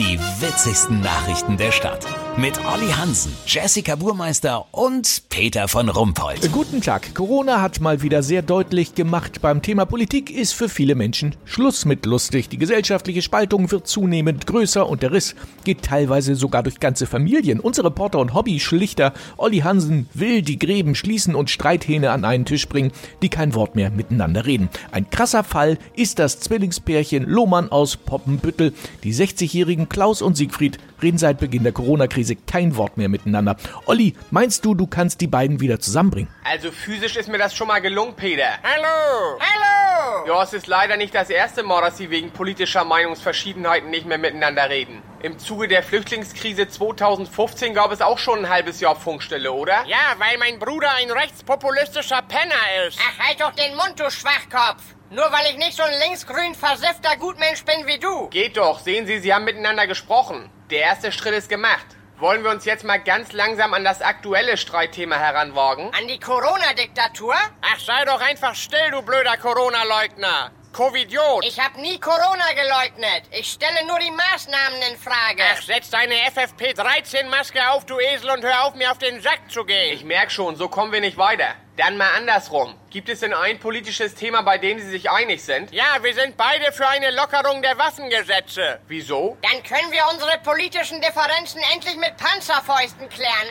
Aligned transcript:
Die 0.00 0.18
witzigsten 0.18 1.02
Nachrichten 1.02 1.58
der 1.58 1.72
Stadt. 1.72 2.06
Mit 2.38 2.58
Olli 2.64 2.90
Hansen, 2.90 3.32
Jessica 3.44 3.96
Burmeister 3.96 4.64
und 4.70 5.24
Peter 5.28 5.68
von 5.68 5.90
Rumpold. 5.90 6.50
Guten 6.52 6.80
Tag. 6.80 7.14
Corona 7.14 7.60
hat 7.60 7.80
mal 7.80 8.00
wieder 8.00 8.22
sehr 8.22 8.40
deutlich 8.40 8.94
gemacht, 8.94 9.42
beim 9.42 9.60
Thema 9.60 9.84
Politik 9.84 10.30
ist 10.30 10.54
für 10.54 10.70
viele 10.70 10.94
Menschen 10.94 11.34
Schluss 11.44 11.84
mit 11.84 12.06
lustig. 12.06 12.48
Die 12.48 12.56
gesellschaftliche 12.56 13.20
Spaltung 13.20 13.70
wird 13.70 13.88
zunehmend 13.88 14.46
größer 14.46 14.88
und 14.88 15.02
der 15.02 15.12
Riss 15.12 15.34
geht 15.64 15.82
teilweise 15.82 16.34
sogar 16.34 16.62
durch 16.62 16.80
ganze 16.80 17.04
Familien. 17.04 17.60
Unser 17.60 17.84
Reporter 17.84 18.20
und 18.20 18.32
Hobby-Schlichter 18.32 19.12
Olli 19.36 19.58
Hansen 19.58 20.08
will 20.14 20.40
die 20.40 20.58
Gräben 20.58 20.94
schließen 20.94 21.34
und 21.34 21.50
Streithähne 21.50 22.10
an 22.10 22.24
einen 22.24 22.46
Tisch 22.46 22.66
bringen, 22.68 22.92
die 23.20 23.28
kein 23.28 23.54
Wort 23.54 23.74
mehr 23.74 23.90
miteinander 23.90 24.46
reden. 24.46 24.70
Ein 24.92 25.10
krasser 25.10 25.44
Fall 25.44 25.76
ist 25.94 26.18
das 26.18 26.40
Zwillingspärchen 26.40 27.24
Lohmann 27.24 27.70
aus 27.70 27.98
Poppenbüttel. 27.98 28.72
Die 29.02 29.12
60-jährigen 29.12 29.89
Klaus 29.90 30.22
und 30.22 30.36
Siegfried 30.36 30.78
reden 31.02 31.18
seit 31.18 31.38
Beginn 31.38 31.64
der 31.64 31.72
Corona-Krise 31.72 32.36
kein 32.36 32.76
Wort 32.76 32.96
mehr 32.96 33.08
miteinander. 33.08 33.56
Olli, 33.86 34.14
meinst 34.30 34.64
du, 34.64 34.74
du 34.74 34.86
kannst 34.86 35.20
die 35.20 35.26
beiden 35.26 35.60
wieder 35.60 35.80
zusammenbringen? 35.80 36.30
Also 36.44 36.70
physisch 36.70 37.16
ist 37.16 37.28
mir 37.28 37.38
das 37.38 37.54
schon 37.54 37.66
mal 37.68 37.80
gelungen, 37.80 38.14
Peter. 38.14 38.48
Hallo! 38.62 39.38
Hallo! 39.40 40.26
Ja, 40.26 40.42
es 40.42 40.52
ist 40.52 40.68
leider 40.68 40.96
nicht 40.96 41.14
das 41.14 41.28
erste 41.28 41.62
Mal, 41.62 41.82
dass 41.82 41.98
sie 41.98 42.10
wegen 42.10 42.30
politischer 42.30 42.84
Meinungsverschiedenheiten 42.84 43.90
nicht 43.90 44.06
mehr 44.06 44.18
miteinander 44.18 44.70
reden. 44.70 45.02
Im 45.22 45.38
Zuge 45.38 45.68
der 45.68 45.82
Flüchtlingskrise 45.82 46.68
2015 46.68 47.74
gab 47.74 47.92
es 47.92 48.00
auch 48.00 48.18
schon 48.18 48.44
ein 48.44 48.48
halbes 48.48 48.80
Jahr 48.80 48.96
Funkstille, 48.96 49.52
oder? 49.52 49.84
Ja, 49.86 50.14
weil 50.18 50.38
mein 50.38 50.58
Bruder 50.58 50.90
ein 50.98 51.10
rechtspopulistischer 51.10 52.22
Penner 52.22 52.86
ist. 52.86 52.98
Ach, 53.02 53.26
halt 53.26 53.40
doch 53.40 53.52
den 53.52 53.76
Mund, 53.76 53.98
du 53.98 54.08
Schwachkopf! 54.10 54.82
Nur 55.12 55.24
weil 55.24 55.50
ich 55.50 55.56
nicht 55.58 55.76
so 55.76 55.82
ein 55.82 55.98
linksgrün 56.06 56.54
versiffter 56.54 57.16
Gutmensch 57.18 57.64
bin 57.64 57.84
wie 57.88 57.98
du. 57.98 58.09
Geht 58.30 58.56
doch, 58.56 58.78
sehen 58.78 59.06
Sie, 59.08 59.18
Sie 59.18 59.34
haben 59.34 59.44
miteinander 59.44 59.88
gesprochen. 59.88 60.50
Der 60.70 60.82
erste 60.82 61.10
Schritt 61.10 61.34
ist 61.34 61.48
gemacht. 61.48 61.84
Wollen 62.18 62.44
wir 62.44 62.50
uns 62.50 62.64
jetzt 62.64 62.84
mal 62.84 62.98
ganz 62.98 63.32
langsam 63.32 63.74
an 63.74 63.82
das 63.82 64.02
aktuelle 64.02 64.56
Streitthema 64.56 65.16
heranwagen? 65.16 65.90
An 65.98 66.06
die 66.06 66.20
Corona-Diktatur? 66.20 67.34
Ach, 67.34 67.80
sei 67.80 68.04
doch 68.04 68.20
einfach 68.20 68.54
still, 68.54 68.92
du 68.92 69.02
blöder 69.02 69.36
Corona-Leugner. 69.36 70.52
Covidiot. 70.72 71.44
Ich 71.44 71.58
hab 71.58 71.76
nie 71.76 71.98
Corona 71.98 72.52
geleugnet. 72.52 73.24
Ich 73.32 73.50
stelle 73.50 73.84
nur 73.88 73.98
die 73.98 74.12
Maßnahmen 74.12 74.80
in 74.92 74.96
Frage. 74.96 75.42
Ach, 75.52 75.62
setz 75.62 75.90
deine 75.90 76.14
FFP13-Maske 76.14 77.70
auf, 77.70 77.84
du 77.86 77.98
Esel, 77.98 78.30
und 78.30 78.44
hör 78.44 78.64
auf, 78.64 78.74
mir 78.74 78.92
auf 78.92 78.98
den 78.98 79.20
Sack 79.20 79.50
zu 79.50 79.64
gehen. 79.64 79.94
Ich 79.94 80.04
merk 80.04 80.30
schon, 80.30 80.54
so 80.54 80.68
kommen 80.68 80.92
wir 80.92 81.00
nicht 81.00 81.16
weiter. 81.16 81.56
Dann 81.80 81.96
mal 81.96 82.10
andersrum. 82.14 82.74
Gibt 82.90 83.08
es 83.08 83.20
denn 83.20 83.32
ein 83.32 83.58
politisches 83.58 84.14
Thema, 84.14 84.42
bei 84.42 84.58
dem 84.58 84.78
Sie 84.78 84.90
sich 84.90 85.10
einig 85.10 85.42
sind? 85.42 85.72
Ja, 85.72 85.86
wir 86.02 86.12
sind 86.12 86.36
beide 86.36 86.72
für 86.72 86.86
eine 86.86 87.10
Lockerung 87.10 87.62
der 87.62 87.78
Waffengesetze. 87.78 88.80
Wieso? 88.86 89.38
Dann 89.40 89.62
können 89.62 89.90
wir 89.90 90.02
unsere 90.12 90.32
politischen 90.44 91.00
Differenzen 91.00 91.58
endlich 91.72 91.96
mit 91.96 92.18
Panzerfäusten 92.18 93.08
klären. 93.08 93.30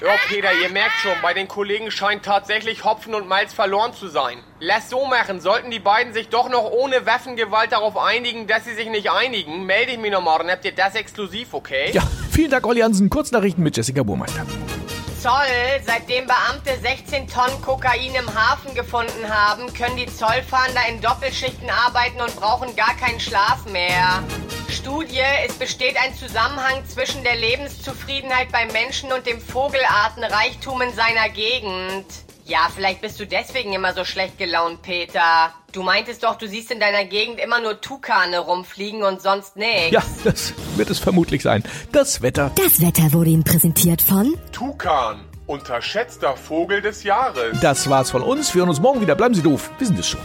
Ja, 0.00 0.14
Peter, 0.28 0.52
ihr 0.62 0.68
merkt 0.68 0.94
schon, 1.00 1.14
bei 1.22 1.34
den 1.34 1.48
Kollegen 1.48 1.90
scheint 1.90 2.24
tatsächlich 2.24 2.84
Hopfen 2.84 3.16
und 3.16 3.26
Malz 3.26 3.52
verloren 3.52 3.92
zu 3.92 4.06
sein. 4.06 4.38
Lass 4.60 4.90
so 4.90 5.06
machen, 5.06 5.40
sollten 5.40 5.72
die 5.72 5.80
beiden 5.80 6.12
sich 6.12 6.28
doch 6.28 6.48
noch 6.48 6.70
ohne 6.70 7.04
Waffengewalt 7.04 7.72
darauf 7.72 7.96
einigen, 7.96 8.46
dass 8.46 8.64
sie 8.64 8.74
sich 8.74 8.88
nicht 8.88 9.10
einigen, 9.10 9.66
melde 9.66 9.92
ich 9.92 9.98
mich 9.98 10.12
noch 10.12 10.22
morgen. 10.22 10.52
Habt 10.52 10.64
ihr 10.64 10.72
das 10.72 10.94
exklusiv, 10.94 11.52
okay? 11.52 11.90
Ja, 11.92 12.02
vielen 12.30 12.50
Dank, 12.50 12.64
Olli 12.64 12.80
Hansen. 12.80 13.10
Kurznachrichten 13.10 13.64
mit 13.64 13.76
Jessica 13.76 14.04
Burmeister. 14.04 14.46
Zoll, 15.20 15.32
seitdem 15.84 16.28
Beamte 16.28 16.78
16 16.80 17.26
Tonnen 17.26 17.60
Kokain 17.60 18.14
im 18.14 18.34
Hafen 18.34 18.72
gefunden 18.76 19.28
haben, 19.28 19.72
können 19.74 19.96
die 19.96 20.06
Zollfahnder 20.06 20.80
in 20.88 21.00
Doppelschichten 21.00 21.68
arbeiten 21.68 22.20
und 22.20 22.36
brauchen 22.36 22.76
gar 22.76 22.94
keinen 22.94 23.18
Schlaf 23.18 23.66
mehr. 23.66 24.22
Studie, 24.68 25.20
es 25.44 25.54
besteht 25.54 25.96
ein 25.96 26.14
Zusammenhang 26.14 26.86
zwischen 26.86 27.24
der 27.24 27.34
Lebenszufriedenheit 27.34 28.52
beim 28.52 28.68
Menschen 28.68 29.12
und 29.12 29.26
dem 29.26 29.40
Vogelartenreichtum 29.40 30.82
in 30.82 30.94
seiner 30.94 31.28
Gegend. 31.30 32.06
Ja, 32.48 32.70
vielleicht 32.74 33.02
bist 33.02 33.20
du 33.20 33.26
deswegen 33.26 33.74
immer 33.74 33.92
so 33.92 34.06
schlecht 34.06 34.38
gelaunt, 34.38 34.80
Peter. 34.80 35.52
Du 35.72 35.82
meintest 35.82 36.24
doch, 36.24 36.36
du 36.36 36.48
siehst 36.48 36.70
in 36.70 36.80
deiner 36.80 37.04
Gegend 37.04 37.38
immer 37.40 37.60
nur 37.60 37.78
Tukane 37.82 38.38
rumfliegen 38.38 39.02
und 39.02 39.20
sonst 39.20 39.56
nichts. 39.56 39.90
Ja, 39.90 40.02
das 40.24 40.54
wird 40.76 40.88
es 40.88 40.98
vermutlich 40.98 41.42
sein. 41.42 41.62
Das 41.92 42.22
Wetter. 42.22 42.50
Das 42.54 42.80
Wetter 42.80 43.12
wurde 43.12 43.28
Ihnen 43.28 43.44
präsentiert 43.44 44.00
von 44.00 44.34
Tukan, 44.50 45.20
unterschätzter 45.46 46.38
Vogel 46.38 46.80
des 46.80 47.02
Jahres. 47.02 47.60
Das 47.60 47.90
war's 47.90 48.10
von 48.10 48.22
uns. 48.22 48.54
Wir 48.54 48.60
hören 48.60 48.70
uns 48.70 48.80
morgen 48.80 49.02
wieder. 49.02 49.14
Bleiben 49.14 49.34
Sie 49.34 49.42
doof. 49.42 49.70
Wir 49.76 49.86
sind 49.86 49.98
es 49.98 50.08
schon. 50.08 50.20